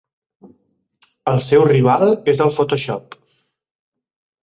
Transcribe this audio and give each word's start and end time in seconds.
El 1.33 1.43
seu 1.49 1.67
rival 1.73 2.17
és 2.35 2.43
el 2.49 2.53
Photoshop. 2.59 3.23